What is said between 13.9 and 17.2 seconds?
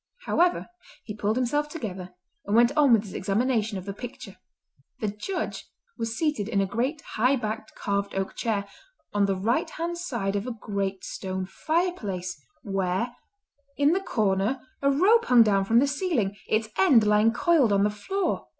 the corner, a rope hung down from the ceiling, its end